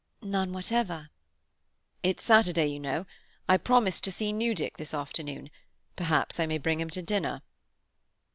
"None 0.23 0.51
whatever." 0.51 1.11
"It's 2.01 2.23
Saturday, 2.23 2.65
you 2.65 2.79
know. 2.79 3.05
I 3.47 3.57
promised 3.57 4.03
to 4.05 4.11
see 4.11 4.33
Newdick 4.33 4.77
this 4.77 4.95
afternoon. 4.95 5.51
Perhaps 5.95 6.39
I 6.39 6.47
may 6.47 6.57
bring 6.57 6.79
him 6.79 6.89
to 6.89 7.03
dinner." 7.03 7.43